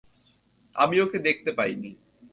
আমি 0.75 0.95
ওকে 1.01 1.17
দেখতে 1.19 1.51
পাইনি। 1.51 1.91